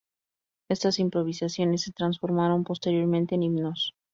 Estas 0.67 0.97
improvisaciones 0.97 1.83
se 1.83 1.91
transformaron 1.91 2.63
posteriormente 2.63 3.35
en 3.35 3.43
himnos. 3.43 3.93